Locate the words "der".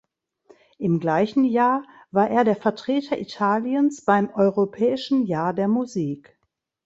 2.43-2.55, 5.53-5.67